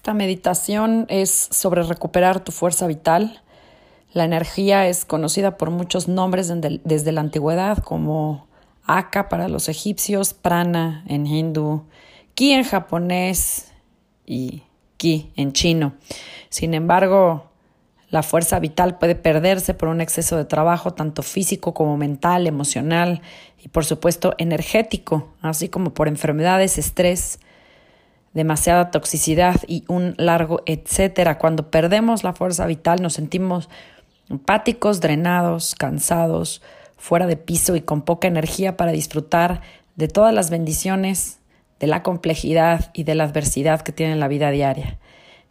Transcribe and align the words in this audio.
Esta 0.00 0.14
meditación 0.14 1.04
es 1.10 1.30
sobre 1.50 1.82
recuperar 1.82 2.42
tu 2.42 2.52
fuerza 2.52 2.86
vital. 2.86 3.42
La 4.14 4.24
energía 4.24 4.88
es 4.88 5.04
conocida 5.04 5.58
por 5.58 5.68
muchos 5.68 6.08
nombres 6.08 6.50
desde 6.84 7.12
la 7.12 7.20
antigüedad 7.20 7.76
como 7.76 8.46
Aka 8.86 9.28
para 9.28 9.46
los 9.48 9.68
egipcios, 9.68 10.32
Prana 10.32 11.04
en 11.06 11.26
hindú, 11.26 11.84
Ki 12.32 12.52
en 12.52 12.64
japonés 12.64 13.72
y 14.24 14.62
Ki 14.96 15.32
en 15.36 15.52
chino. 15.52 15.92
Sin 16.48 16.72
embargo, 16.72 17.50
la 18.08 18.22
fuerza 18.22 18.58
vital 18.58 18.96
puede 18.96 19.16
perderse 19.16 19.74
por 19.74 19.90
un 19.90 20.00
exceso 20.00 20.38
de 20.38 20.46
trabajo, 20.46 20.94
tanto 20.94 21.22
físico 21.22 21.74
como 21.74 21.98
mental, 21.98 22.46
emocional 22.46 23.20
y 23.62 23.68
por 23.68 23.84
supuesto 23.84 24.34
energético, 24.38 25.28
así 25.42 25.68
como 25.68 25.92
por 25.92 26.08
enfermedades, 26.08 26.78
estrés, 26.78 27.38
demasiada 28.32 28.90
toxicidad 28.90 29.60
y 29.66 29.84
un 29.88 30.14
largo 30.16 30.62
etcétera. 30.66 31.38
Cuando 31.38 31.70
perdemos 31.70 32.24
la 32.24 32.32
fuerza 32.32 32.66
vital 32.66 33.02
nos 33.02 33.14
sentimos 33.14 33.68
empáticos, 34.28 35.00
drenados, 35.00 35.74
cansados, 35.74 36.62
fuera 36.96 37.26
de 37.26 37.36
piso 37.36 37.76
y 37.76 37.80
con 37.80 38.02
poca 38.02 38.28
energía 38.28 38.76
para 38.76 38.92
disfrutar 38.92 39.62
de 39.96 40.08
todas 40.08 40.32
las 40.32 40.50
bendiciones, 40.50 41.38
de 41.80 41.86
la 41.86 42.02
complejidad 42.02 42.90
y 42.92 43.04
de 43.04 43.14
la 43.14 43.24
adversidad 43.24 43.80
que 43.80 43.92
tiene 43.92 44.16
la 44.16 44.28
vida 44.28 44.50
diaria. 44.50 44.98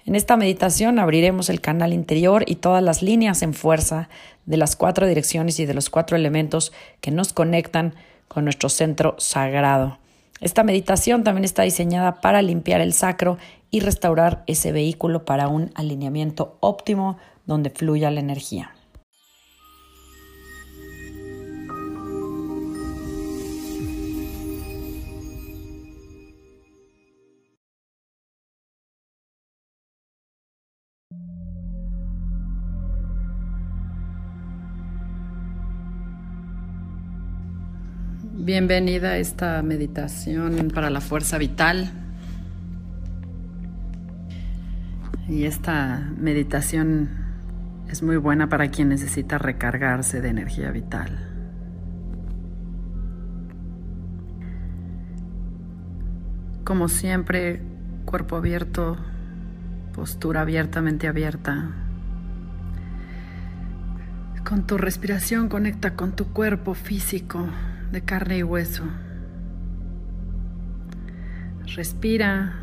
En 0.05 0.15
esta 0.15 0.37
meditación 0.37 0.97
abriremos 0.97 1.49
el 1.49 1.59
canal 1.59 1.93
interior 1.93 2.43
y 2.47 2.55
todas 2.55 2.81
las 2.81 3.01
líneas 3.01 3.41
en 3.41 3.53
fuerza 3.53 4.09
de 4.45 4.57
las 4.57 4.75
cuatro 4.75 5.05
direcciones 5.05 5.59
y 5.59 5.65
de 5.65 5.73
los 5.73 5.89
cuatro 5.89 6.15
elementos 6.17 6.71
que 7.01 7.11
nos 7.11 7.33
conectan 7.33 7.93
con 8.27 8.43
nuestro 8.43 8.69
centro 8.69 9.15
sagrado. 9.17 9.97
Esta 10.41 10.63
meditación 10.63 11.23
también 11.23 11.45
está 11.45 11.63
diseñada 11.63 12.21
para 12.21 12.41
limpiar 12.41 12.81
el 12.81 12.93
sacro 12.93 13.37
y 13.71 13.81
restaurar 13.81 14.43
ese 14.47 14.71
vehículo 14.71 15.25
para 15.25 15.47
un 15.47 15.71
alineamiento 15.75 16.57
óptimo 16.61 17.17
donde 17.45 17.69
fluya 17.69 18.09
la 18.11 18.21
energía. 18.21 18.73
Bienvenida 38.51 39.09
a 39.09 39.17
esta 39.17 39.61
meditación 39.61 40.71
para 40.73 40.89
la 40.89 41.01
fuerza 41.01 41.37
vital. 41.37 41.91
Y 45.27 45.43
esta 45.43 46.09
meditación 46.17 47.09
es 47.89 48.01
muy 48.01 48.17
buena 48.17 48.49
para 48.49 48.69
quien 48.69 48.89
necesita 48.89 49.37
recargarse 49.37 50.19
de 50.19 50.29
energía 50.29 50.71
vital. 50.71 51.29
Como 56.63 56.89
siempre, 56.89 57.61
cuerpo 58.05 58.35
abierto, 58.35 58.97
postura 59.93 60.41
abiertamente 60.41 61.07
abierta. 61.07 61.69
Con 64.43 64.65
tu 64.65 64.79
respiración 64.79 65.49
conecta 65.49 65.93
con 65.93 66.13
tu 66.13 66.33
cuerpo 66.33 66.73
físico 66.73 67.47
de 67.91 68.01
carne 68.01 68.39
y 68.39 68.43
hueso. 68.43 68.83
Respira 71.75 72.55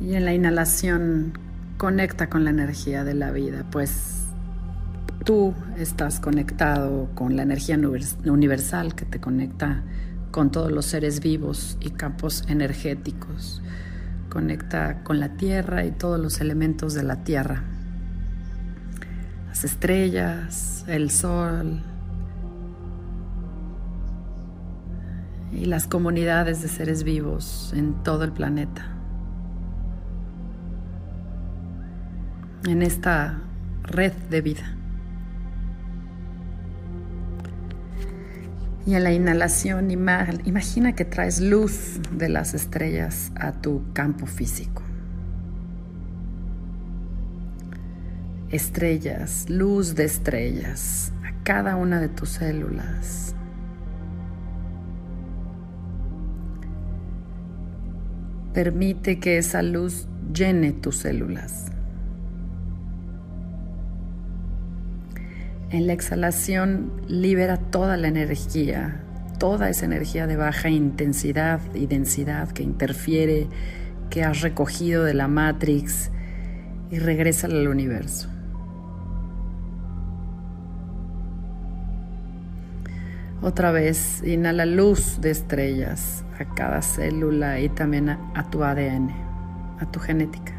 y 0.00 0.14
en 0.14 0.24
la 0.24 0.34
inhalación 0.34 1.38
conecta 1.78 2.28
con 2.28 2.44
la 2.44 2.50
energía 2.50 3.04
de 3.04 3.14
la 3.14 3.30
vida, 3.30 3.64
pues 3.70 4.24
tú 5.24 5.54
estás 5.76 6.20
conectado 6.20 7.08
con 7.14 7.36
la 7.36 7.42
energía 7.42 7.78
universal 8.26 8.94
que 8.94 9.04
te 9.04 9.20
conecta 9.20 9.82
con 10.30 10.50
todos 10.50 10.70
los 10.70 10.86
seres 10.86 11.20
vivos 11.20 11.78
y 11.80 11.90
campos 11.90 12.44
energéticos. 12.48 13.62
Conecta 14.28 15.02
con 15.04 15.20
la 15.20 15.36
tierra 15.36 15.84
y 15.84 15.92
todos 15.92 16.20
los 16.20 16.40
elementos 16.40 16.92
de 16.94 17.04
la 17.04 17.22
tierra. 17.22 17.62
Las 19.46 19.64
estrellas, 19.64 20.84
el 20.88 21.10
sol, 21.10 21.82
y 25.54 25.66
las 25.66 25.86
comunidades 25.86 26.62
de 26.62 26.68
seres 26.68 27.04
vivos 27.04 27.72
en 27.76 28.02
todo 28.02 28.24
el 28.24 28.32
planeta. 28.32 28.86
En 32.66 32.82
esta 32.82 33.40
red 33.82 34.12
de 34.30 34.40
vida. 34.40 34.76
Y 38.86 38.94
en 38.94 39.04
la 39.04 39.12
inhalación 39.12 39.90
imagina 39.90 40.94
que 40.94 41.04
traes 41.04 41.40
luz 41.40 42.00
de 42.12 42.28
las 42.28 42.52
estrellas 42.52 43.32
a 43.36 43.52
tu 43.52 43.82
campo 43.92 44.26
físico. 44.26 44.82
Estrellas, 48.50 49.46
luz 49.48 49.94
de 49.94 50.04
estrellas 50.04 51.12
a 51.24 51.42
cada 51.44 51.76
una 51.76 52.00
de 52.00 52.08
tus 52.08 52.28
células 52.30 53.34
Permite 58.54 59.18
que 59.18 59.36
esa 59.36 59.62
luz 59.62 60.06
llene 60.32 60.72
tus 60.72 60.98
células. 60.98 61.72
En 65.70 65.88
la 65.88 65.92
exhalación 65.92 66.92
libera 67.08 67.56
toda 67.56 67.96
la 67.96 68.06
energía, 68.06 69.02
toda 69.40 69.68
esa 69.70 69.86
energía 69.86 70.28
de 70.28 70.36
baja 70.36 70.70
intensidad 70.70 71.60
y 71.74 71.86
densidad 71.86 72.52
que 72.52 72.62
interfiere, 72.62 73.48
que 74.08 74.22
has 74.22 74.40
recogido 74.40 75.02
de 75.02 75.14
la 75.14 75.26
Matrix 75.26 76.12
y 76.92 77.00
regresa 77.00 77.48
al 77.48 77.66
universo. 77.66 78.33
Otra 83.42 83.72
vez, 83.72 84.22
inhala 84.24 84.64
luz 84.64 85.20
de 85.20 85.30
estrellas 85.30 86.24
a 86.38 86.54
cada 86.54 86.80
célula 86.82 87.60
y 87.60 87.68
también 87.68 88.08
a, 88.08 88.50
tu 88.50 88.64
ADN, 88.64 89.10
a 89.78 89.90
tu 89.90 90.00
genética. 90.00 90.52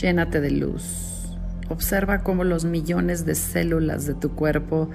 Llénate 0.00 0.40
de 0.40 0.50
luz. 0.50 1.38
Observa 1.68 2.18
cómo 2.18 2.44
los 2.44 2.64
millones 2.64 3.24
de 3.24 3.34
células 3.34 4.06
de 4.06 4.14
tu 4.14 4.30
cuerpo 4.34 4.90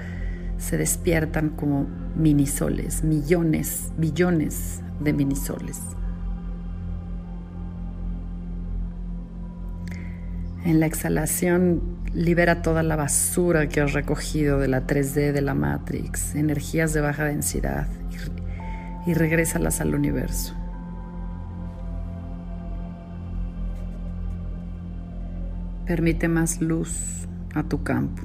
se 0.58 0.78
despiertan 0.78 1.50
como 1.50 1.88
minisoles, 2.16 3.04
millones, 3.04 3.92
billones 3.98 4.82
de 5.00 5.14
minisoles. 5.14 5.80
En 10.66 10.82
la 10.82 10.88
exhalación 10.88 11.82
libera 12.14 12.62
toda 12.62 12.84
la 12.84 12.98
basura 12.98 13.70
que 13.70 13.80
has 13.80 13.94
recogido 13.94 14.60
de 14.60 14.68
la 14.68 14.86
3D 14.86 15.32
de 15.32 15.42
la 15.42 15.54
Matrix, 15.54 16.36
energías 16.36 16.94
de 16.94 17.00
baja 17.02 17.24
densidad, 17.26 17.88
y, 19.06 19.14
regrésalas 19.14 19.80
al 19.80 19.96
universo. 19.96 20.54
Permite 25.88 26.28
más 26.28 26.62
luz 26.62 27.28
a 27.56 27.64
tu 27.64 27.82
campo. 27.84 28.22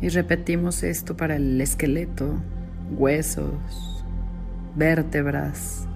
Y 0.00 0.10
repetimos 0.10 0.84
esto 0.84 1.16
para 1.16 1.36
el 1.36 1.60
esqueleto, 1.60 2.40
huesos, 2.96 4.04
vértebras, 4.76 5.88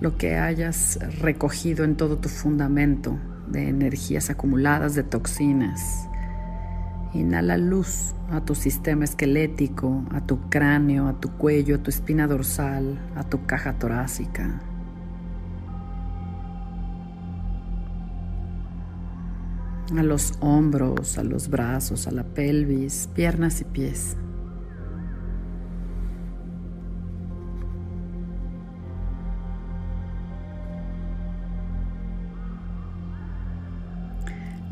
lo 0.00 0.16
que 0.16 0.36
hayas 0.36 0.98
recogido 1.20 1.84
en 1.84 1.96
todo 1.96 2.18
tu 2.18 2.28
fundamento 2.28 3.18
de 3.48 3.68
energías 3.68 4.30
acumuladas, 4.30 4.94
de 4.94 5.02
toxinas. 5.02 6.08
Inhala 7.14 7.56
luz 7.56 8.14
a 8.30 8.44
tu 8.44 8.54
sistema 8.54 9.04
esquelético, 9.04 10.04
a 10.10 10.20
tu 10.20 10.48
cráneo, 10.50 11.08
a 11.08 11.18
tu 11.18 11.30
cuello, 11.30 11.76
a 11.76 11.78
tu 11.78 11.90
espina 11.90 12.26
dorsal, 12.26 12.98
a 13.16 13.24
tu 13.24 13.46
caja 13.46 13.78
torácica. 13.78 14.60
A 19.96 20.02
los 20.02 20.34
hombros, 20.40 21.16
a 21.16 21.24
los 21.24 21.48
brazos, 21.48 22.06
a 22.06 22.10
la 22.10 22.22
pelvis, 22.22 23.08
piernas 23.14 23.62
y 23.62 23.64
pies. 23.64 24.18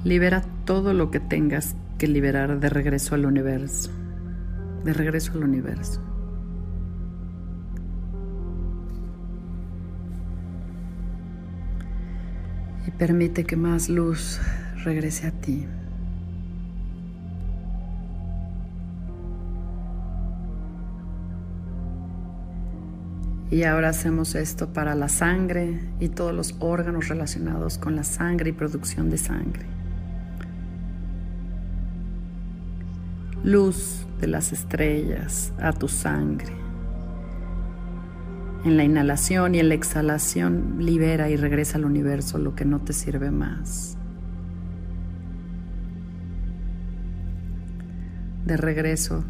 Libera 0.06 0.44
todo 0.64 0.94
lo 0.94 1.10
que 1.10 1.18
tengas 1.18 1.74
que 1.98 2.06
liberar 2.06 2.60
de 2.60 2.68
regreso 2.68 3.16
al 3.16 3.26
universo. 3.26 3.90
De 4.84 4.92
regreso 4.92 5.32
al 5.32 5.42
universo. 5.42 6.00
Y 12.86 12.92
permite 12.92 13.42
que 13.42 13.56
más 13.56 13.88
luz 13.88 14.38
regrese 14.84 15.26
a 15.26 15.32
ti. 15.32 15.66
Y 23.50 23.64
ahora 23.64 23.88
hacemos 23.88 24.36
esto 24.36 24.72
para 24.72 24.94
la 24.94 25.08
sangre 25.08 25.80
y 25.98 26.10
todos 26.10 26.32
los 26.32 26.54
órganos 26.60 27.08
relacionados 27.08 27.76
con 27.76 27.96
la 27.96 28.04
sangre 28.04 28.50
y 28.50 28.52
producción 28.52 29.10
de 29.10 29.18
sangre. 29.18 29.75
Luz 33.46 34.04
de 34.20 34.26
las 34.26 34.52
estrellas 34.52 35.52
a 35.60 35.72
tu 35.72 35.86
sangre. 35.86 36.52
En 38.64 38.76
la 38.76 38.82
inhalación 38.82 39.54
y 39.54 39.60
en 39.60 39.68
la 39.68 39.74
exhalación 39.74 40.78
libera 40.80 41.30
y 41.30 41.36
regresa 41.36 41.78
al 41.78 41.84
universo 41.84 42.38
lo 42.38 42.56
que 42.56 42.64
no 42.64 42.80
te 42.80 42.92
sirve 42.92 43.30
más. 43.30 43.98
De 48.46 48.56
regreso 48.56 49.22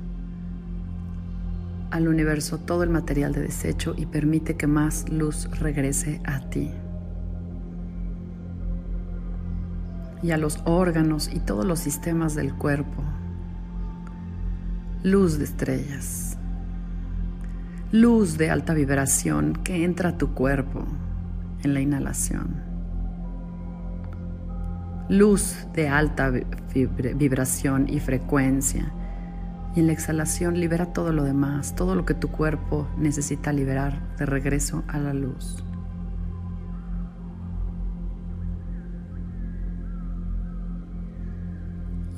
al 1.90 2.08
universo 2.08 2.56
todo 2.56 2.84
el 2.84 2.88
material 2.88 3.34
de 3.34 3.42
desecho 3.42 3.94
y 3.98 4.06
permite 4.06 4.56
que 4.56 4.66
más 4.66 5.10
luz 5.10 5.46
regrese 5.60 6.22
a 6.24 6.40
ti. 6.48 6.70
Y 10.22 10.30
a 10.30 10.38
los 10.38 10.62
órganos 10.64 11.30
y 11.30 11.38
todos 11.40 11.66
los 11.66 11.80
sistemas 11.80 12.34
del 12.34 12.54
cuerpo. 12.54 13.04
Luz 15.02 15.38
de 15.38 15.44
estrellas. 15.44 16.36
Luz 17.92 18.36
de 18.38 18.50
alta 18.50 18.74
vibración 18.74 19.52
que 19.62 19.84
entra 19.84 20.10
a 20.10 20.18
tu 20.18 20.34
cuerpo 20.34 20.84
en 21.62 21.74
la 21.74 21.80
inhalación. 21.80 22.62
Luz 25.08 25.66
de 25.74 25.88
alta 25.88 26.32
vibración 27.14 27.88
y 27.88 28.00
frecuencia 28.00 28.92
y 29.76 29.80
en 29.80 29.86
la 29.86 29.92
exhalación 29.92 30.58
libera 30.58 30.86
todo 30.86 31.12
lo 31.12 31.22
demás, 31.22 31.76
todo 31.76 31.94
lo 31.94 32.06
que 32.06 32.14
tu 32.14 32.28
cuerpo 32.28 32.88
necesita 32.96 33.52
liberar 33.52 34.16
de 34.16 34.24
regreso 34.24 34.82
a 34.88 34.98
la 34.98 35.12
luz. 35.12 35.62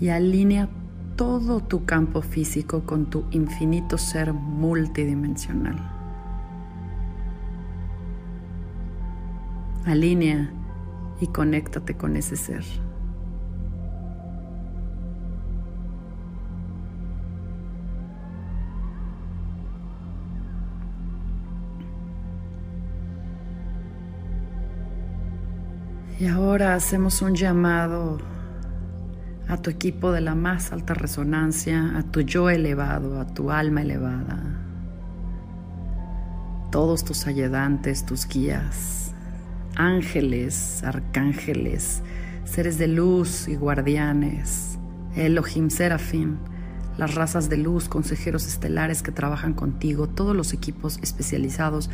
Y 0.00 0.10
alinea 0.10 0.68
todo 1.18 1.58
tu 1.58 1.84
campo 1.84 2.22
físico 2.22 2.84
con 2.84 3.06
tu 3.06 3.24
infinito 3.32 3.98
ser 3.98 4.32
multidimensional. 4.32 5.76
Alinea 9.84 10.48
y 11.20 11.26
conéctate 11.26 11.96
con 11.96 12.16
ese 12.16 12.36
ser. 12.36 12.64
Y 26.20 26.28
ahora 26.28 26.74
hacemos 26.74 27.22
un 27.22 27.34
llamado 27.34 28.37
a 29.48 29.56
tu 29.56 29.70
equipo 29.70 30.12
de 30.12 30.20
la 30.20 30.34
más 30.34 30.72
alta 30.72 30.94
resonancia, 30.94 31.96
a 31.96 32.02
tu 32.02 32.20
yo 32.20 32.50
elevado, 32.50 33.18
a 33.18 33.26
tu 33.26 33.50
alma 33.50 33.80
elevada, 33.80 34.42
todos 36.70 37.02
tus 37.02 37.26
ayudantes, 37.26 38.04
tus 38.04 38.28
guías, 38.28 39.14
ángeles, 39.74 40.84
arcángeles, 40.84 42.02
seres 42.44 42.76
de 42.76 42.88
luz 42.88 43.48
y 43.48 43.56
guardianes, 43.56 44.78
Elohim 45.16 45.70
Serafim, 45.70 46.36
las 46.98 47.14
razas 47.14 47.48
de 47.48 47.56
luz, 47.56 47.88
consejeros 47.88 48.46
estelares 48.46 49.02
que 49.02 49.12
trabajan 49.12 49.54
contigo, 49.54 50.08
todos 50.08 50.36
los 50.36 50.52
equipos 50.52 50.98
especializados, 51.02 51.88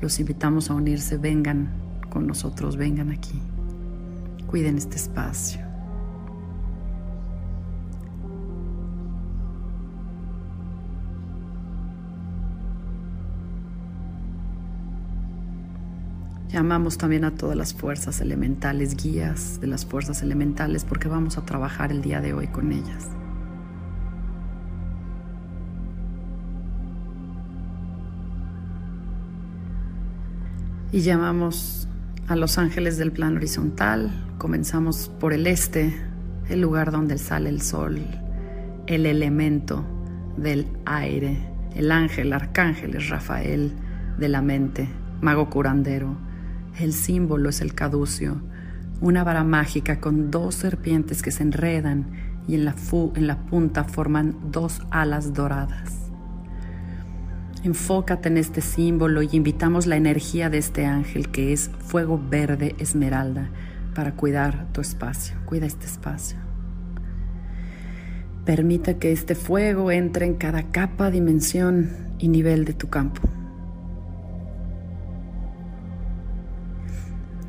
los 0.00 0.18
invitamos 0.18 0.70
a 0.70 0.74
unirse, 0.74 1.18
vengan 1.18 1.70
con 2.10 2.26
nosotros, 2.26 2.76
vengan 2.76 3.10
aquí. 3.10 3.40
Cuiden 4.46 4.78
este 4.78 4.96
espacio. 4.96 5.65
Llamamos 16.48 16.96
también 16.96 17.24
a 17.24 17.32
todas 17.32 17.56
las 17.56 17.74
fuerzas 17.74 18.20
elementales, 18.20 18.96
guías 18.96 19.60
de 19.60 19.66
las 19.66 19.84
fuerzas 19.84 20.22
elementales, 20.22 20.84
porque 20.84 21.08
vamos 21.08 21.38
a 21.38 21.44
trabajar 21.44 21.90
el 21.90 22.02
día 22.02 22.20
de 22.20 22.34
hoy 22.34 22.46
con 22.46 22.70
ellas. 22.72 23.08
Y 30.92 31.00
llamamos 31.00 31.88
a 32.28 32.36
los 32.36 32.58
ángeles 32.58 32.96
del 32.96 33.10
plano 33.10 33.36
horizontal. 33.36 34.10
Comenzamos 34.38 35.10
por 35.20 35.32
el 35.32 35.48
este, 35.48 35.94
el 36.48 36.60
lugar 36.60 36.92
donde 36.92 37.18
sale 37.18 37.50
el 37.50 37.60
sol, 37.60 37.98
el 38.86 39.04
elemento 39.04 39.84
del 40.36 40.68
aire. 40.84 41.36
El 41.74 41.90
ángel, 41.90 42.32
arcángel 42.32 42.94
es 42.94 43.08
Rafael 43.08 43.72
de 44.16 44.28
la 44.28 44.42
mente, 44.42 44.88
mago 45.20 45.50
curandero. 45.50 46.25
El 46.78 46.92
símbolo 46.92 47.48
es 47.48 47.62
el 47.62 47.74
caducio, 47.74 48.42
una 49.00 49.24
vara 49.24 49.44
mágica 49.44 49.98
con 49.98 50.30
dos 50.30 50.56
serpientes 50.56 51.22
que 51.22 51.30
se 51.30 51.42
enredan 51.42 52.06
y 52.46 52.54
en 52.54 52.66
la, 52.66 52.74
en 53.14 53.26
la 53.26 53.38
punta 53.46 53.84
forman 53.84 54.36
dos 54.52 54.82
alas 54.90 55.32
doradas. 55.32 56.10
Enfócate 57.64 58.28
en 58.28 58.36
este 58.36 58.60
símbolo 58.60 59.22
y 59.22 59.30
invitamos 59.32 59.86
la 59.86 59.96
energía 59.96 60.50
de 60.50 60.58
este 60.58 60.84
ángel 60.84 61.30
que 61.30 61.54
es 61.54 61.70
fuego 61.78 62.22
verde 62.22 62.76
esmeralda 62.78 63.48
para 63.94 64.12
cuidar 64.12 64.70
tu 64.72 64.82
espacio. 64.82 65.36
Cuida 65.46 65.64
este 65.64 65.86
espacio. 65.86 66.36
Permita 68.44 68.98
que 68.98 69.12
este 69.12 69.34
fuego 69.34 69.90
entre 69.90 70.26
en 70.26 70.34
cada 70.34 70.70
capa, 70.70 71.10
dimensión 71.10 71.90
y 72.18 72.28
nivel 72.28 72.66
de 72.66 72.74
tu 72.74 72.88
campo. 72.88 73.22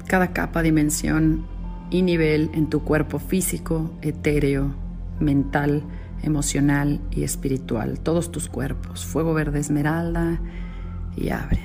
Cada 0.07 0.31
capa, 0.31 0.61
dimensión 0.61 1.45
y 1.89 2.01
nivel 2.01 2.49
en 2.53 2.69
tu 2.69 2.83
cuerpo 2.83 3.19
físico, 3.19 3.91
etéreo, 4.01 4.73
mental, 5.19 5.83
emocional 6.23 7.01
y 7.11 7.23
espiritual, 7.23 7.99
todos 7.99 8.31
tus 8.31 8.47
cuerpos, 8.47 9.05
fuego 9.05 9.33
verde 9.33 9.59
esmeralda 9.59 10.39
y 11.15 11.29
abre. 11.29 11.59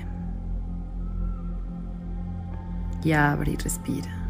Y 3.05 3.13
abre 3.13 3.53
y 3.53 3.57
respira. 3.57 4.23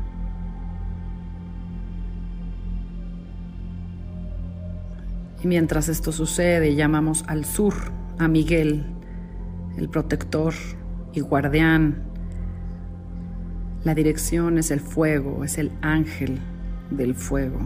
Y 5.43 5.47
mientras 5.47 5.89
esto 5.89 6.13
sucede, 6.13 6.75
llamamos 6.75 7.25
al 7.27 7.45
sur 7.45 7.75
a 8.19 8.29
Miguel, 8.29 8.85
el 9.77 9.89
protector 9.89 10.55
y 11.13 11.21
guardián. 11.21 12.12
La 13.85 13.95
dirección 13.95 14.59
es 14.59 14.71
el 14.71 14.81
fuego, 14.81 15.43
es 15.45 15.59
el 15.59 15.73
ángel 15.81 16.39
del 16.91 17.15
fuego. 17.15 17.61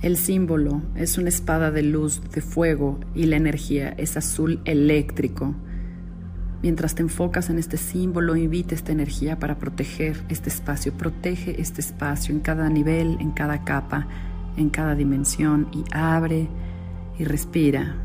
El 0.00 0.16
símbolo 0.16 0.82
es 0.94 1.18
una 1.18 1.30
espada 1.30 1.70
de 1.70 1.82
luz, 1.82 2.20
de 2.30 2.40
fuego 2.40 3.00
y 3.14 3.24
la 3.24 3.36
energía 3.36 3.88
es 3.96 4.16
azul 4.16 4.60
eléctrico. 4.66 5.54
Mientras 6.62 6.94
te 6.94 7.02
enfocas 7.02 7.50
en 7.50 7.58
este 7.58 7.78
símbolo, 7.78 8.36
invita 8.36 8.74
esta 8.74 8.92
energía 8.92 9.38
para 9.38 9.58
proteger 9.58 10.22
este 10.28 10.50
espacio. 10.50 10.92
Protege 10.92 11.60
este 11.60 11.80
espacio 11.80 12.34
en 12.34 12.42
cada 12.42 12.68
nivel, 12.68 13.16
en 13.18 13.32
cada 13.32 13.64
capa, 13.64 14.06
en 14.56 14.70
cada 14.70 14.94
dimensión 14.94 15.68
y 15.72 15.84
abre 15.90 16.48
y 17.18 17.24
respira. 17.24 17.96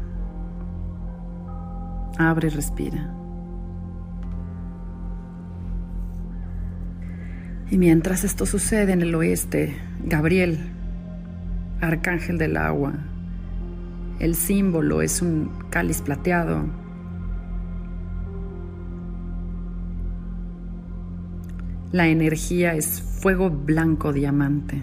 Abre 2.18 2.48
y 2.48 2.52
respira. 2.52 3.19
Y 7.72 7.78
mientras 7.78 8.24
esto 8.24 8.46
sucede 8.46 8.94
en 8.94 9.02
el 9.02 9.14
oeste, 9.14 9.76
Gabriel 10.04 10.58
arcángel 11.82 12.38
del 12.38 12.58
agua. 12.58 12.94
El 14.20 14.36
símbolo 14.36 15.02
es 15.02 15.22
un 15.22 15.52
cáliz 15.70 16.02
plateado. 16.02 16.66
La 21.92 22.08
energía 22.08 22.76
es 22.76 23.02
fuego 23.02 23.50
blanco 23.50 24.14
diamante. 24.14 24.82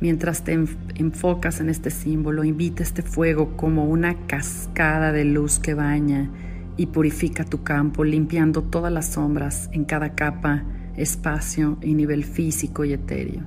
Mientras 0.00 0.44
te 0.44 0.52
enfocas 0.96 1.60
en 1.60 1.68
este 1.68 1.90
símbolo, 1.90 2.44
invita 2.44 2.82
este 2.82 3.02
fuego 3.02 3.56
como 3.56 3.84
una 3.84 4.14
cascada 4.26 5.12
de 5.12 5.24
luz 5.24 5.58
que 5.58 5.74
baña 5.74 6.30
y 6.76 6.86
purifica 6.86 7.44
tu 7.44 7.62
campo, 7.62 8.04
limpiando 8.04 8.62
todas 8.62 8.92
las 8.92 9.12
sombras 9.12 9.70
en 9.72 9.84
cada 9.84 10.14
capa, 10.14 10.64
espacio 10.96 11.78
y 11.82 11.94
nivel 11.94 12.24
físico 12.24 12.84
y 12.84 12.92
etéreo. 12.92 13.42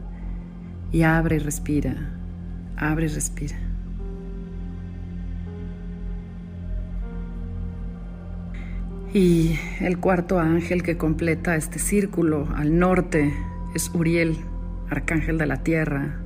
Y 0.92 1.04
abre 1.04 1.38
y 1.38 1.40
respira, 1.40 1.96
abre 2.78 3.06
y 3.06 3.10
respira. 3.10 3.58
Y 9.14 9.58
el 9.80 9.98
cuarto 9.98 10.40
ángel 10.40 10.84
que 10.84 10.98
completa 10.98 11.56
este 11.56 11.80
círculo 11.80 12.48
al 12.56 12.78
norte 12.78 13.34
es 13.74 13.90
Uriel, 13.94 14.38
arcángel 14.90 15.38
de 15.38 15.46
la 15.48 15.64
tierra, 15.64 16.20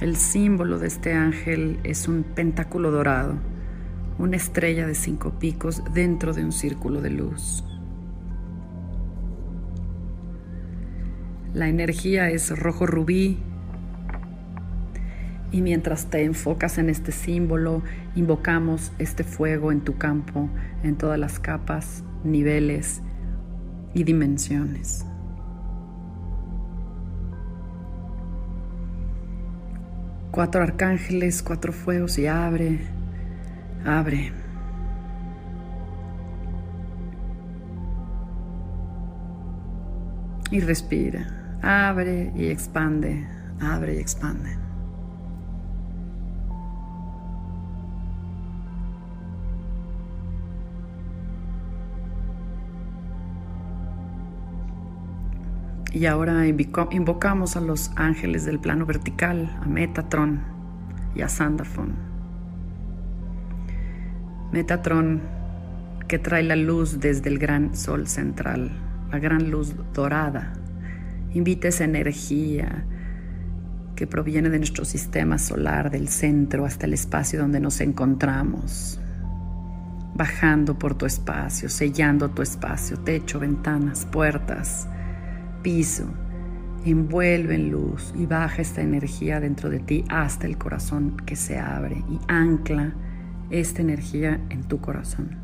El 0.00 0.16
símbolo 0.16 0.78
de 0.78 0.86
este 0.86 1.12
ángel 1.12 1.78
es 1.84 2.08
un 2.08 2.22
pentáculo 2.22 2.90
dorado, 2.90 3.34
una 4.20 4.36
estrella 4.36 4.86
de 4.86 4.94
cinco 4.94 5.38
picos 5.38 5.82
dentro 5.92 6.32
de 6.32 6.44
un 6.44 6.52
círculo 6.52 7.00
de 7.00 7.10
luz. 7.10 7.64
La 11.54 11.68
energía 11.68 12.30
es 12.30 12.56
rojo 12.56 12.86
rubí 12.86 13.38
y 15.50 15.62
mientras 15.62 16.10
te 16.10 16.22
enfocas 16.22 16.78
en 16.78 16.90
este 16.90 17.10
símbolo, 17.10 17.82
invocamos 18.14 18.92
este 18.98 19.24
fuego 19.24 19.72
en 19.72 19.80
tu 19.80 19.98
campo, 19.98 20.48
en 20.84 20.96
todas 20.96 21.18
las 21.18 21.40
capas, 21.40 22.04
niveles 22.22 23.02
y 23.94 24.04
dimensiones. 24.04 25.06
cuatro 30.30 30.62
arcángeles, 30.62 31.42
cuatro 31.42 31.72
fuegos 31.72 32.18
y 32.18 32.26
abre, 32.26 32.78
abre. 33.84 34.32
Y 40.50 40.60
respira, 40.60 41.26
abre 41.62 42.32
y 42.34 42.46
expande, 42.46 43.26
abre 43.60 43.94
y 43.94 43.98
expande. 43.98 44.58
Y 55.92 56.06
ahora 56.06 56.46
invocamos 56.46 57.56
a 57.56 57.60
los 57.60 57.90
ángeles 57.96 58.44
del 58.44 58.60
plano 58.60 58.86
vertical, 58.86 59.56
a 59.60 59.66
Metatron 59.66 60.40
y 61.14 61.22
a 61.22 61.28
Sandafon. 61.28 62.09
Metatron 64.52 65.20
que 66.08 66.18
trae 66.18 66.42
la 66.42 66.56
luz 66.56 66.98
desde 67.00 67.28
el 67.28 67.38
gran 67.38 67.76
sol 67.76 68.08
central, 68.08 68.70
la 69.10 69.18
gran 69.18 69.50
luz 69.50 69.74
dorada. 69.94 70.52
Invita 71.32 71.68
esa 71.68 71.84
energía 71.84 72.84
que 73.94 74.06
proviene 74.06 74.48
de 74.48 74.58
nuestro 74.58 74.84
sistema 74.84 75.38
solar, 75.38 75.90
del 75.90 76.08
centro 76.08 76.64
hasta 76.64 76.86
el 76.86 76.94
espacio 76.94 77.40
donde 77.40 77.60
nos 77.60 77.80
encontramos, 77.80 79.00
bajando 80.14 80.78
por 80.78 80.96
tu 80.96 81.06
espacio, 81.06 81.68
sellando 81.68 82.30
tu 82.30 82.42
espacio, 82.42 82.98
techo, 82.98 83.38
ventanas, 83.38 84.06
puertas 84.06 84.88
piso, 85.62 86.04
envuelve 86.84 87.54
en 87.54 87.70
luz 87.70 88.12
y 88.16 88.26
baja 88.26 88.62
esta 88.62 88.80
energía 88.80 89.40
dentro 89.40 89.68
de 89.68 89.80
ti 89.80 90.04
hasta 90.08 90.46
el 90.46 90.56
corazón 90.56 91.16
que 91.26 91.36
se 91.36 91.58
abre 91.58 92.02
y 92.08 92.18
ancla 92.28 92.94
esta 93.50 93.82
energía 93.82 94.40
en 94.50 94.64
tu 94.64 94.80
corazón. 94.80 95.38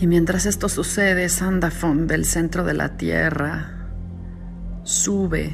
Y 0.00 0.06
mientras 0.06 0.46
esto 0.46 0.68
sucede, 0.68 1.28
Sandafon 1.28 2.06
del 2.06 2.24
centro 2.24 2.64
de 2.64 2.74
la 2.74 2.96
tierra 2.96 3.88
sube 4.82 5.52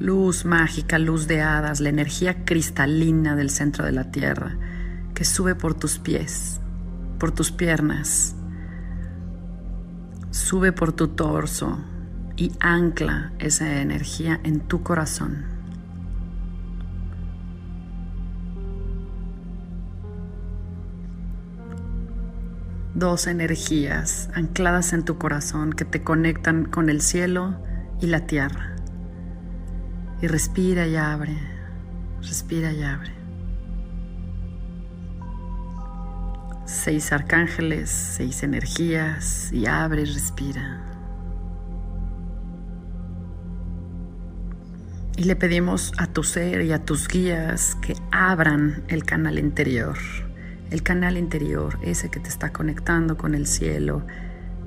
luz 0.00 0.44
mágica, 0.44 0.98
luz 0.98 1.28
de 1.28 1.42
hadas, 1.42 1.80
la 1.80 1.88
energía 1.88 2.44
cristalina 2.44 3.36
del 3.36 3.50
centro 3.50 3.84
de 3.84 3.92
la 3.92 4.10
tierra 4.10 4.56
que 5.14 5.24
sube 5.24 5.54
por 5.54 5.74
tus 5.74 5.98
pies 5.98 6.60
por 7.18 7.32
tus 7.32 7.50
piernas, 7.50 8.34
sube 10.30 10.72
por 10.72 10.92
tu 10.92 11.08
torso 11.08 11.78
y 12.36 12.52
ancla 12.60 13.32
esa 13.38 13.80
energía 13.80 14.40
en 14.44 14.60
tu 14.60 14.82
corazón. 14.82 15.44
Dos 22.94 23.26
energías 23.26 24.30
ancladas 24.34 24.92
en 24.92 25.04
tu 25.04 25.18
corazón 25.18 25.72
que 25.72 25.84
te 25.84 26.02
conectan 26.02 26.64
con 26.64 26.88
el 26.88 27.02
cielo 27.02 27.56
y 28.00 28.06
la 28.06 28.26
tierra. 28.26 28.74
Y 30.22 30.28
respira 30.28 30.86
y 30.86 30.96
abre, 30.96 31.36
respira 32.22 32.72
y 32.72 32.82
abre. 32.82 33.16
seis 36.66 37.12
arcángeles, 37.12 37.90
seis 37.90 38.42
energías 38.42 39.52
y 39.52 39.66
abre 39.66 40.02
y 40.02 40.04
respira. 40.06 40.95
Y 45.16 45.24
le 45.24 45.34
pedimos 45.34 45.92
a 45.96 46.06
tu 46.08 46.22
ser 46.22 46.60
y 46.60 46.72
a 46.72 46.84
tus 46.84 47.08
guías 47.08 47.74
que 47.76 47.96
abran 48.10 48.84
el 48.88 49.04
canal 49.04 49.38
interior, 49.38 49.96
el 50.70 50.82
canal 50.82 51.16
interior, 51.16 51.78
ese 51.82 52.10
que 52.10 52.20
te 52.20 52.28
está 52.28 52.52
conectando 52.52 53.16
con 53.16 53.34
el 53.34 53.46
cielo 53.46 54.06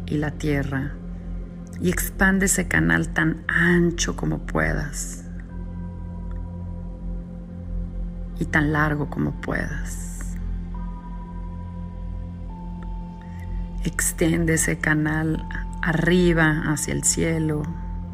y 0.08 0.18
la 0.18 0.32
tierra. 0.32 0.94
Y 1.80 1.90
expande 1.90 2.48
ese 2.48 2.68
canal 2.68 3.10
tan 3.10 3.44
ancho 3.48 4.16
como 4.16 4.40
puedas 4.40 5.24
y 8.40 8.46
tan 8.46 8.74
largo 8.74 9.08
como 9.10 9.40
puedas. 9.42 10.36
Extiende 13.84 14.56
ese 14.56 14.80
canal 14.80 15.46
arriba 15.84 16.64
hacia 16.66 16.94
el 16.94 17.04
cielo, 17.04 17.62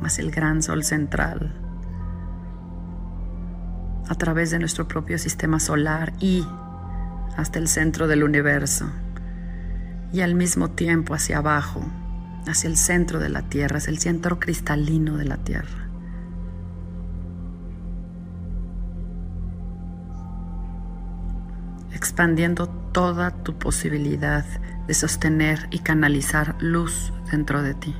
hacia 0.03 0.23
el 0.23 0.31
gran 0.31 0.61
sol 0.61 0.83
central, 0.83 1.64
a 4.07 4.15
través 4.15 4.51
de 4.51 4.59
nuestro 4.59 4.87
propio 4.87 5.17
sistema 5.17 5.59
solar 5.59 6.13
y 6.19 6.45
hasta 7.37 7.59
el 7.59 7.67
centro 7.67 8.07
del 8.07 8.23
universo, 8.23 8.89
y 10.13 10.21
al 10.21 10.35
mismo 10.35 10.71
tiempo 10.71 11.13
hacia 11.13 11.39
abajo, 11.39 11.85
hacia 12.47 12.69
el 12.69 12.77
centro 12.77 13.19
de 13.19 13.29
la 13.29 13.43
Tierra, 13.43 13.77
hacia 13.77 13.91
el 13.91 13.99
centro 13.99 14.39
cristalino 14.39 15.17
de 15.17 15.25
la 15.25 15.37
Tierra. 15.37 15.85
expandiendo 22.05 22.67
toda 22.91 23.31
tu 23.31 23.57
posibilidad 23.57 24.45
de 24.85 24.93
sostener 24.93 25.67
y 25.71 25.79
canalizar 25.79 26.55
luz 26.59 27.11
dentro 27.31 27.63
de 27.63 27.73
ti. 27.73 27.95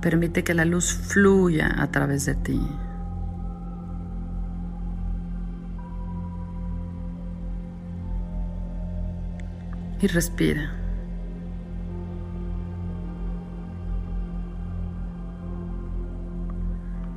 Permite 0.00 0.44
que 0.44 0.54
la 0.54 0.64
luz 0.64 0.94
fluya 0.94 1.74
a 1.78 1.90
través 1.90 2.24
de 2.24 2.34
ti. 2.34 2.60
Y 10.00 10.06
respira. 10.06 10.72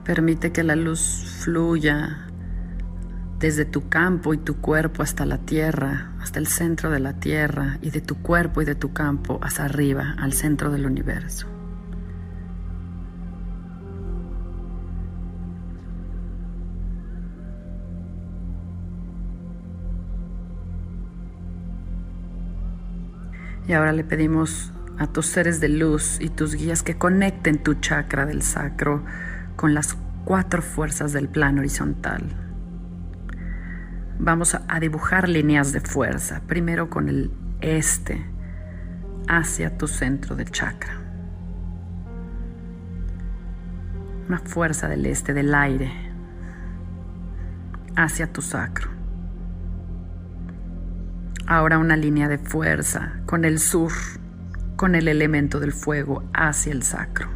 Permite 0.04 0.52
que 0.52 0.64
la 0.64 0.76
luz 0.76 1.00
fluya 1.44 2.28
desde 3.40 3.64
tu 3.64 3.88
campo 3.88 4.34
y 4.34 4.38
tu 4.38 4.58
cuerpo 4.58 5.02
hasta 5.02 5.26
la 5.26 5.38
tierra, 5.38 6.12
hasta 6.20 6.40
el 6.40 6.48
centro 6.48 6.90
de 6.90 7.00
la 7.00 7.14
tierra 7.14 7.78
y 7.82 7.90
de 7.90 8.02
tu 8.02 8.16
cuerpo 8.16 8.62
y 8.62 8.66
de 8.66 8.76
tu 8.76 8.92
campo 8.92 9.40
hacia 9.42 9.64
arriba, 9.64 10.16
al 10.18 10.34
centro 10.34 10.72
del 10.72 10.86
universo. 10.86 11.53
Y 23.68 23.74
ahora 23.74 23.94
le 23.94 24.04
pedimos 24.04 24.74
a 24.98 25.08
tus 25.08 25.28
seres 25.28 25.60
de 25.60 25.70
luz 25.70 26.20
y 26.20 26.30
tus 26.30 26.56
guías 26.56 26.84
que 26.84 26.98
conecten 26.98 27.64
tu 27.64 27.76
chakra 27.76 28.26
del 28.26 28.42
sacro 28.42 29.04
con 29.56 29.74
las 29.74 29.98
cuatro 30.26 30.62
fuerzas 30.62 31.14
del 31.14 31.30
plano 31.30 31.62
horizontal. 31.62 32.24
Vamos 34.20 34.56
a 34.56 34.80
dibujar 34.80 35.28
líneas 35.28 35.74
de 35.74 35.82
fuerza, 35.82 36.42
primero 36.48 36.90
con 36.90 37.10
el 37.10 37.32
este 37.62 38.24
hacia 39.28 39.78
tu 39.78 39.88
centro 39.88 40.36
del 40.36 40.52
chakra. 40.52 41.00
Una 44.28 44.40
fuerza 44.40 44.88
del 44.88 45.06
este 45.06 45.34
del 45.34 45.54
aire 45.54 45.92
hacia 47.96 48.32
tu 48.32 48.42
sacro. 48.42 48.93
Ahora 51.46 51.78
una 51.78 51.98
línea 51.98 52.30
de 52.30 52.38
fuerza 52.38 53.20
con 53.26 53.44
el 53.44 53.60
sur, 53.60 53.92
con 54.78 54.96
el 54.96 55.10
elemento 55.10 55.60
del 55.60 55.74
fuego 55.74 56.24
hacia 56.34 56.72
el 56.72 56.84
sacro. 56.84 57.28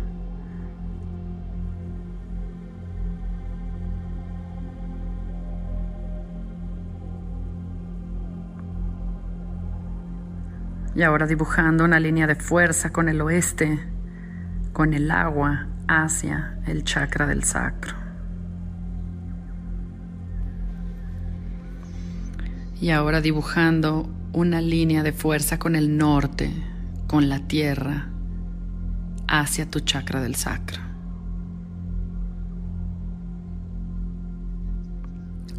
Y 10.96 11.04
ahora 11.04 11.28
dibujando 11.28 11.84
una 11.84 12.00
línea 12.00 12.28
de 12.28 12.36
fuerza 12.36 12.92
con 12.92 13.10
el 13.10 13.22
oeste, 13.22 13.78
con 14.72 14.94
el 14.94 15.12
agua 15.12 15.68
hacia 15.88 16.58
el 16.66 16.86
chakra 16.86 17.28
del 17.28 17.44
sacro. 17.44 18.07
Y 22.79 22.91
ahora 22.91 23.22
dibujando 23.22 24.10
una 24.34 24.62
línea 24.62 25.03
de 25.03 25.13
fuerza 25.13 25.57
con 25.57 25.75
el 25.75 25.98
norte, 25.98 26.51
con 27.07 27.29
la 27.29 27.48
tierra, 27.48 28.10
hacia 29.27 29.69
tu 29.69 29.79
chakra 29.79 30.22
del 30.22 30.36
sacro. 30.36 30.81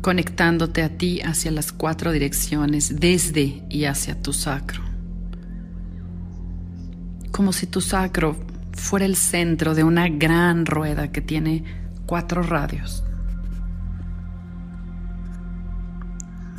Conectándote 0.01 0.83
a 0.83 0.97
ti 0.97 1.21
hacia 1.21 1.51
las 1.51 1.73
cuatro 1.73 2.13
direcciones, 2.13 3.01
desde 3.01 3.65
y 3.69 3.85
hacia 3.85 4.21
tu 4.23 4.33
sacro 4.33 4.89
como 7.39 7.53
si 7.53 7.69
tu 7.69 7.81
sacro 7.81 8.35
fuera 8.73 9.07
el 9.07 9.15
centro 9.15 9.77
de 9.77 9.85
una 9.85 10.09
gran 10.09 10.67
rueda 10.67 11.13
que 11.13 11.21
tiene 11.21 11.63
cuatro 12.05 12.43
radios. 12.43 13.05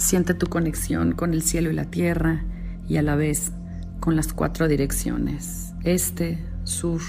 Siente 0.10 0.34
tu 0.34 0.48
conexión 0.48 1.12
con 1.12 1.36
el 1.36 1.44
cielo 1.44 1.70
y 1.70 1.74
la 1.76 1.86
tierra 1.86 2.44
y 2.88 2.98
a 2.98 3.04
la 3.04 3.16
vez 3.16 3.52
con 4.00 4.16
las 4.16 4.34
cuatro 4.34 4.68
direcciones, 4.68 5.76
este, 5.84 6.44
sur, 6.64 7.00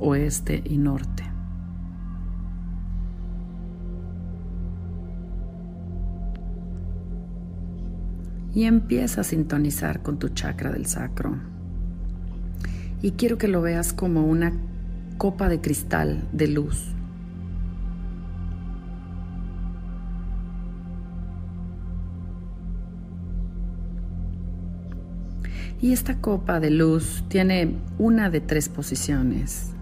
oeste 0.00 0.60
y 0.64 0.78
norte. 0.78 1.22
Y 8.52 8.64
empieza 8.64 9.20
a 9.20 9.24
sintonizar 9.24 10.02
con 10.02 10.18
tu 10.18 10.30
chakra 10.30 10.72
del 10.72 10.86
sacro 10.86 11.36
y 13.00 13.12
quiero 13.12 13.38
que 13.38 13.46
lo 13.46 13.62
veas 13.62 13.92
como 13.92 14.26
una 14.26 14.52
copa 15.18 15.48
de 15.48 15.60
cristal 15.60 16.28
de 16.32 16.48
luz. 16.48 16.93
Y 25.84 25.92
esta 25.92 26.16
copa 26.18 26.60
de 26.60 26.70
luz 26.70 27.22
tiene 27.28 27.76
una 27.98 28.30
de 28.30 28.40
tres 28.40 28.70
posiciones. 28.70 29.74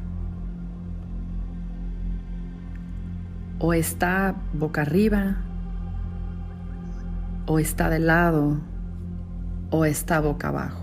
O 3.61 3.73
está 3.73 4.35
boca 4.53 4.83
arriba, 4.83 5.37
o 7.47 7.61
está 7.61 7.89
de 7.89 8.01
lado, 8.01 8.59
o 9.71 9.85
está 9.85 10.19
boca 10.19 10.49
abajo. 10.49 10.82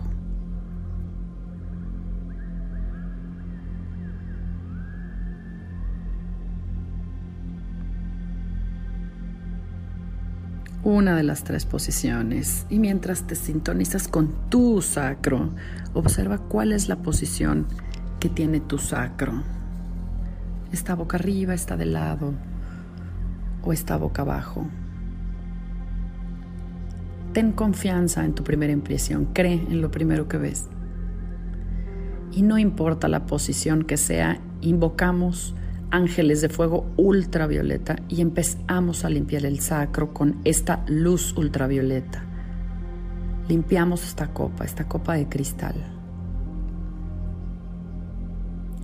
Una 10.89 11.15
de 11.15 11.23
las 11.23 11.43
tres 11.43 11.65
posiciones 11.65 12.65
y 12.69 12.80
mientras 12.80 13.28
te 13.28 13.36
sintonizas 13.36 14.08
con 14.08 14.49
tu 14.49 14.82
sacro, 14.82 15.52
observa 15.93 16.39
cuál 16.39 16.71
es 16.71 16.89
la 16.89 16.97
posición 16.97 17.67
que 18.19 18.30
tiene 18.30 18.60
tu 18.60 18.78
sacro. 18.78 19.43
¿Está 20.71 20.95
boca 20.95 21.17
arriba, 21.17 21.54
está 21.54 21.78
de 21.78 21.86
lado 21.86 22.34
o 23.63 23.71
está 23.71 23.97
boca 23.97 24.23
abajo? 24.23 24.67
Ten 27.34 27.52
confianza 27.52 28.25
en 28.25 28.34
tu 28.34 28.43
primera 28.43 28.73
impresión, 28.73 29.25
cree 29.34 29.54
en 29.69 29.82
lo 29.82 29.91
primero 29.91 30.28
que 30.28 30.38
ves. 30.38 30.67
Y 32.32 32.41
no 32.41 32.58
importa 32.58 33.08
la 33.08 33.25
posición 33.25 33.84
que 33.84 33.97
sea, 33.97 34.39
invocamos 34.62 35.56
ángeles 35.91 36.41
de 36.41 36.49
fuego 36.49 36.86
ultravioleta 36.97 37.97
y 38.08 38.21
empezamos 38.21 39.06
a 39.06 39.10
limpiar 39.10 39.45
el 39.45 39.60
sacro 39.60 40.13
con 40.13 40.39
esta 40.43 40.84
luz 40.88 41.36
ultravioleta. 41.38 42.23
Limpiamos 43.47 44.04
esta 44.04 44.28
copa, 44.28 44.65
esta 44.65 44.88
copa 44.88 45.15
de 45.15 45.28
cristal. 45.28 45.75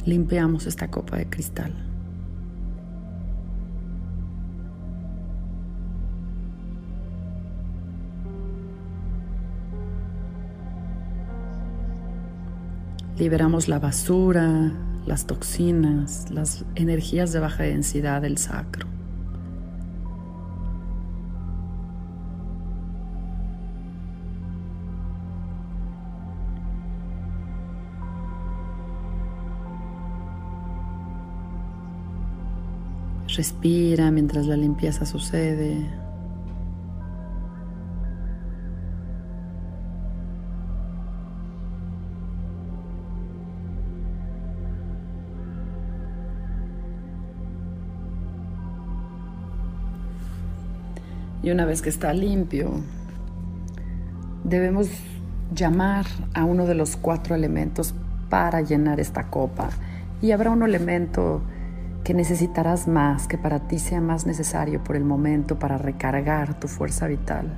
Limpiamos 0.05 0.65
esta 0.67 0.89
copa 0.89 1.17
de 1.17 1.29
cristal. 1.29 1.73
Liberamos 13.17 13.69
la 13.69 13.79
basura, 13.79 14.73
las 15.05 15.25
toxinas, 15.27 16.29
las 16.31 16.65
energías 16.75 17.31
de 17.31 17.39
baja 17.39 17.63
densidad 17.63 18.21
del 18.21 18.37
sacro. 18.37 18.87
Respira 33.35 34.11
mientras 34.11 34.45
la 34.47 34.55
limpieza 34.55 35.05
sucede. 35.05 36.04
Y 51.45 51.51
una 51.51 51.65
vez 51.65 51.83
que 51.83 51.89
está 51.89 52.11
limpio, 52.11 52.71
debemos 54.43 54.89
llamar 55.53 56.07
a 56.33 56.43
uno 56.43 56.65
de 56.65 56.73
los 56.73 56.97
cuatro 56.97 57.35
elementos 57.35 57.93
para 58.31 58.61
llenar 58.61 58.99
esta 58.99 59.29
copa. 59.29 59.69
Y 60.23 60.31
habrá 60.31 60.49
un 60.49 60.63
elemento 60.63 61.43
que 62.03 62.15
necesitarás 62.15 62.87
más, 62.87 63.27
que 63.27 63.37
para 63.37 63.67
ti 63.67 63.77
sea 63.77 64.01
más 64.01 64.25
necesario 64.25 64.83
por 64.83 64.95
el 64.95 65.03
momento 65.03 65.59
para 65.59 65.77
recargar 65.77 66.59
tu 66.59 66.67
fuerza 66.67 67.05
vital. 67.05 67.53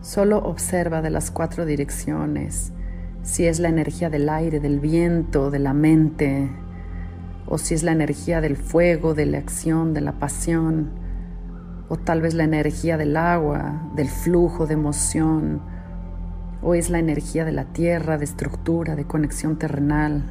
Solo 0.00 0.38
observa 0.38 1.02
de 1.02 1.10
las 1.10 1.30
cuatro 1.30 1.66
direcciones 1.66 2.72
si 3.22 3.46
es 3.46 3.60
la 3.60 3.68
energía 3.68 4.10
del 4.10 4.28
aire, 4.28 4.58
del 4.60 4.80
viento, 4.80 5.50
de 5.50 5.60
la 5.60 5.74
mente, 5.74 6.50
o 7.46 7.58
si 7.58 7.74
es 7.74 7.82
la 7.82 7.92
energía 7.92 8.40
del 8.40 8.56
fuego, 8.56 9.14
de 9.14 9.26
la 9.26 9.38
acción, 9.38 9.94
de 9.94 10.00
la 10.00 10.12
pasión, 10.12 10.90
o 11.88 11.96
tal 11.96 12.20
vez 12.20 12.34
la 12.34 12.44
energía 12.44 12.96
del 12.96 13.16
agua, 13.16 13.90
del 13.94 14.08
flujo 14.08 14.66
de 14.66 14.74
emoción, 14.74 15.62
o 16.62 16.74
es 16.74 16.90
la 16.90 16.98
energía 16.98 17.44
de 17.44 17.52
la 17.52 17.64
tierra, 17.66 18.18
de 18.18 18.24
estructura, 18.24 18.96
de 18.96 19.04
conexión 19.04 19.56
terrenal. 19.58 20.24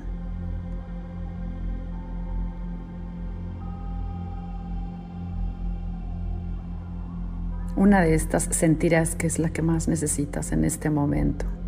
Una 7.76 8.02
de 8.02 8.14
estas 8.16 8.44
sentirás 8.44 9.16
que 9.16 9.28
es 9.28 9.40
la 9.40 9.50
que 9.50 9.62
más 9.62 9.88
necesitas 9.88 10.52
en 10.52 10.66
este 10.66 10.90
momento. 10.90 11.61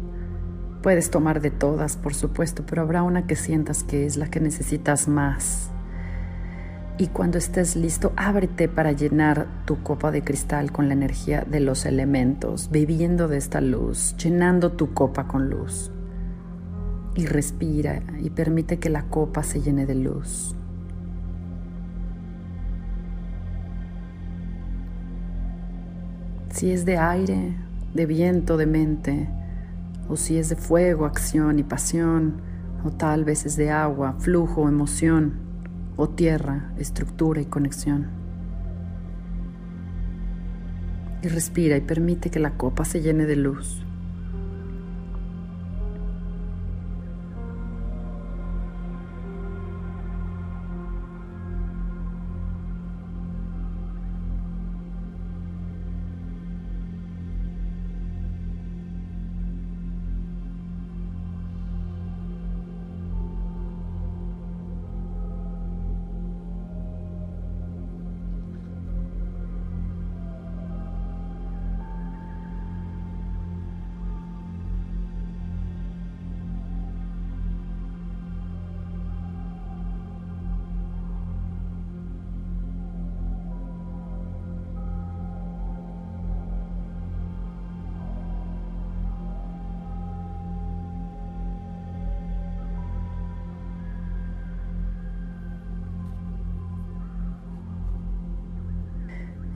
Puedes 0.83 1.09
tomar 1.09 1.39
de 1.39 1.49
todas, 1.49 1.95
por 1.95 2.13
supuesto, 2.13 2.65
pero 2.67 2.81
habrá 2.81 3.03
una 3.03 3.25
que 3.25 3.37
sientas 3.37 3.83
que 3.83 4.05
es 4.05 4.17
la 4.17 4.29
que 4.29 4.41
necesitas 4.41 5.07
más. 5.07 5.71
Y 6.97 7.07
cuando 7.07 7.37
estés 7.37 7.77
listo, 7.77 8.11
ábrete 8.17 8.67
para 8.67 8.91
llenar 8.91 9.47
tu 9.63 9.81
copa 9.81 10.11
de 10.11 10.25
cristal 10.25 10.73
con 10.73 10.89
la 10.89 10.93
energía 10.93 11.45
de 11.49 11.61
los 11.61 11.85
elementos, 11.85 12.69
bebiendo 12.69 13.29
de 13.29 13.37
esta 13.37 13.61
luz, 13.61 14.17
llenando 14.17 14.73
tu 14.73 14.93
copa 14.93 15.25
con 15.25 15.49
luz. 15.49 15.89
Y 17.15 17.27
respira 17.27 18.03
y 18.19 18.29
permite 18.29 18.77
que 18.77 18.89
la 18.89 19.03
copa 19.03 19.41
se 19.43 19.61
llene 19.61 19.85
de 19.85 19.95
luz. 19.95 20.53
Si 26.49 26.71
es 26.71 26.83
de 26.83 26.97
aire, 26.97 27.55
de 27.93 28.05
viento, 28.05 28.57
de 28.57 28.65
mente, 28.65 29.29
o 30.07 30.15
si 30.15 30.37
es 30.37 30.49
de 30.49 30.55
fuego, 30.55 31.05
acción 31.05 31.59
y 31.59 31.63
pasión, 31.63 32.41
o 32.83 32.91
tal 32.91 33.23
vez 33.23 33.45
es 33.45 33.55
de 33.55 33.71
agua, 33.71 34.15
flujo, 34.19 34.67
emoción, 34.67 35.33
o 35.95 36.09
tierra, 36.09 36.73
estructura 36.77 37.41
y 37.41 37.45
conexión. 37.45 38.07
Y 41.21 41.27
respira 41.29 41.77
y 41.77 41.81
permite 41.81 42.29
que 42.29 42.39
la 42.39 42.57
copa 42.57 42.83
se 42.83 43.01
llene 43.01 43.25
de 43.25 43.37
luz. 43.37 43.85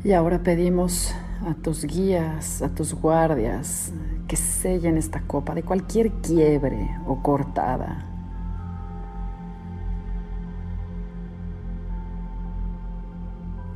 Y 0.03 0.13
ahora 0.13 0.39
pedimos 0.43 1.13
a 1.45 1.53
tus 1.55 1.83
guías, 1.83 2.61
a 2.61 2.69
tus 2.69 2.93
guardias, 2.93 3.91
que 4.27 4.35
sellen 4.35 4.97
esta 4.97 5.21
copa 5.21 5.55
de 5.55 5.63
cualquier 5.63 6.11
quiebre 6.21 6.97
o 7.07 7.21
cortada. 7.21 8.05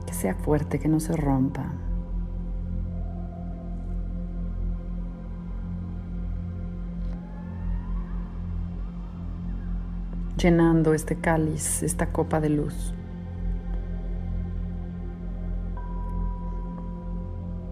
Que 0.05 0.13
sea 0.13 0.35
fuerte, 0.35 0.79
que 0.79 0.87
no 0.87 0.99
se 0.99 1.15
rompa. 1.17 1.73
Llenando 10.37 10.93
este 10.93 11.17
cáliz, 11.17 11.83
esta 11.83 12.11
copa 12.11 12.39
de 12.39 12.49
luz. 12.49 12.93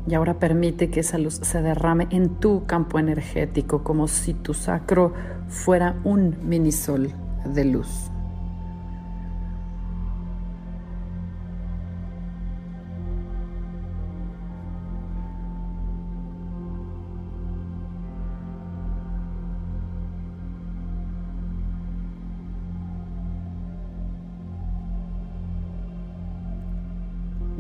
Y 0.10 0.16
ahora 0.16 0.40
permite 0.40 0.90
que 0.90 1.02
esa 1.02 1.20
luz 1.20 1.36
se 1.36 1.62
derrame 1.62 2.08
en 2.10 2.40
tu 2.40 2.66
campo 2.66 2.98
energético 2.98 3.84
como 3.84 4.08
si 4.08 4.34
tu 4.34 4.56
sacro 4.56 5.14
fuera 5.48 6.00
un 6.04 6.36
minisol 6.42 7.14
de 7.46 7.66
luz. 7.66 8.10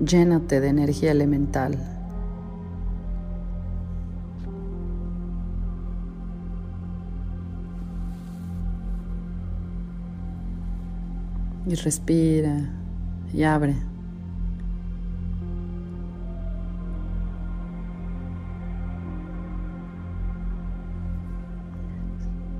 Llénate 0.03 0.59
de 0.59 0.69
energía 0.69 1.11
elemental. 1.11 1.98
Y 11.69 11.75
respira 11.75 12.67
y 13.31 13.43
abre. 13.43 13.75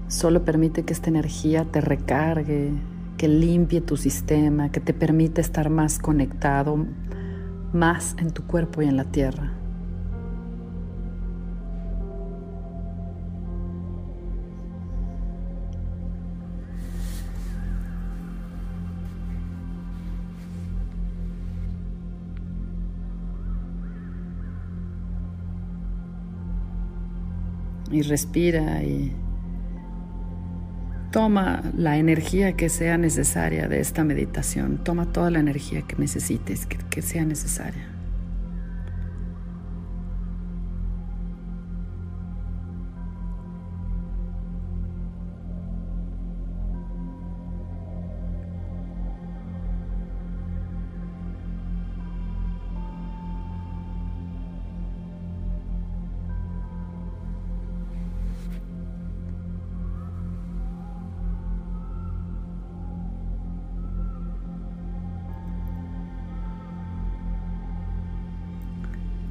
Solo 0.07 0.45
permite 0.45 0.83
que 0.83 0.93
esta 0.93 1.09
energía 1.09 1.65
te 1.65 1.81
recargue, 1.81 2.71
que 3.17 3.27
limpie 3.27 3.81
tu 3.81 3.97
sistema, 3.97 4.71
que 4.71 4.79
te 4.79 4.93
permita 4.93 5.41
estar 5.41 5.71
más 5.71 5.97
conectado, 5.97 6.85
más 7.73 8.15
en 8.19 8.31
tu 8.31 8.43
cuerpo 8.43 8.83
y 8.83 8.87
en 8.87 8.97
la 8.97 9.05
tierra. 9.05 9.58
Y 27.91 28.01
respira 28.01 28.83
y 28.83 29.11
toma 31.11 31.63
la 31.75 31.97
energía 31.97 32.53
que 32.53 32.69
sea 32.69 32.97
necesaria 32.97 33.67
de 33.67 33.79
esta 33.79 34.03
meditación. 34.03 34.83
Toma 34.83 35.11
toda 35.11 35.31
la 35.31 35.39
energía 35.39 35.81
que 35.81 35.95
necesites, 35.95 36.65
que, 36.65 37.01
sea 37.01 37.25
necesaria. 37.25 37.87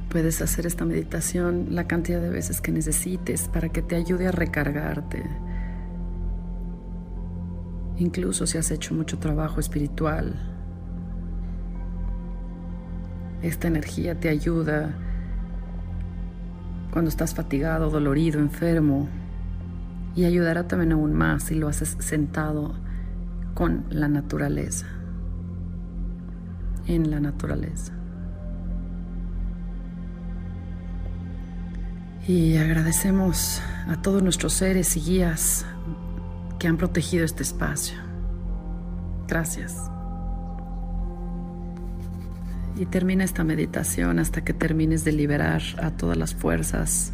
Puedes 0.09 0.41
hacer 0.41 0.65
esta 0.65 0.85
meditación 0.85 1.67
la 1.69 1.87
cantidad 1.87 2.19
de 2.19 2.31
veces 2.31 2.61
que 2.61 2.71
necesites 2.71 3.47
para 3.47 3.69
que 3.69 3.83
te 3.83 3.95
ayude 3.95 4.27
a 4.27 4.31
recargarte. 4.31 5.23
Incluso 7.97 8.47
si 8.47 8.57
has 8.57 8.71
hecho 8.71 8.95
mucho 8.95 9.19
trabajo 9.19 9.59
espiritual, 9.59 10.33
esta 13.43 13.67
energía 13.67 14.19
te 14.19 14.29
ayuda 14.29 14.95
cuando 16.91 17.09
estás 17.09 17.35
fatigado, 17.35 17.91
dolorido, 17.91 18.39
enfermo 18.39 19.07
y 20.15 20.25
ayudará 20.25 20.67
también 20.67 20.93
aún 20.93 21.13
más 21.13 21.43
si 21.43 21.55
lo 21.55 21.67
haces 21.67 21.97
sentado 21.99 22.73
con 23.53 23.85
la 23.91 24.07
naturaleza, 24.07 24.87
en 26.87 27.11
la 27.11 27.19
naturaleza. 27.19 27.98
Y 32.29 32.57
agradecemos 32.57 33.59
a 33.87 33.99
todos 34.03 34.21
nuestros 34.21 34.53
seres 34.53 34.95
y 34.95 34.99
guías 34.99 35.65
que 36.59 36.67
han 36.67 36.77
protegido 36.77 37.25
este 37.25 37.41
espacio. 37.41 37.97
Gracias. 39.27 39.75
Y 42.77 42.85
termina 42.85 43.23
esta 43.23 43.43
meditación 43.43 44.19
hasta 44.19 44.43
que 44.43 44.53
termines 44.53 45.03
de 45.03 45.11
liberar 45.11 45.63
a 45.81 45.89
todas 45.89 46.17
las 46.17 46.35
fuerzas 46.35 47.13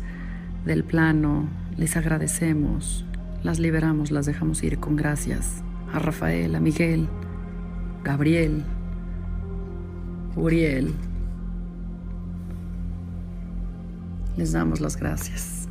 del 0.65 0.83
plano. 0.83 1.47
Les 1.77 1.95
agradecemos, 1.95 3.05
las 3.41 3.57
liberamos, 3.57 4.11
las 4.11 4.25
dejamos 4.25 4.63
ir 4.63 4.79
con 4.79 4.97
gracias. 4.97 5.63
A 5.93 5.99
Rafael, 5.99 6.53
a 6.55 6.59
Miguel, 6.59 7.07
Gabriel, 8.03 8.65
Uriel. 10.35 10.93
Les 14.37 14.51
damos 14.51 14.81
las 14.81 14.97
gracias. 14.97 15.69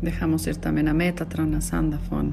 Dejamos 0.00 0.46
ir 0.46 0.56
también 0.56 0.88
a 0.88 0.94
Metatron, 0.94 1.54
a 1.54 1.60
Sandafon, 1.60 2.32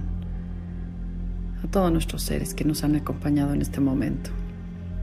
a 1.64 1.68
todos 1.68 1.92
nuestros 1.92 2.24
seres 2.24 2.54
que 2.54 2.64
nos 2.64 2.84
han 2.84 2.96
acompañado 2.96 3.54
en 3.54 3.62
este 3.62 3.82
momento. 3.82 4.30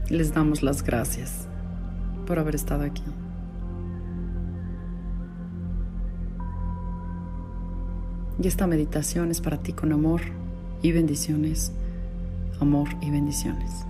Les 0.09 0.33
damos 0.33 0.63
las 0.63 0.81
gracias 0.81 1.47
por 2.25 2.39
haber 2.39 2.55
estado 2.55 2.83
aquí. 2.83 3.03
Y 8.41 8.47
esta 8.47 8.67
meditación 8.67 9.31
es 9.31 9.41
para 9.41 9.57
ti 9.57 9.73
con 9.73 9.93
amor 9.93 10.21
y 10.81 10.91
bendiciones, 10.91 11.71
amor 12.59 12.89
y 13.01 13.09
bendiciones. 13.09 13.85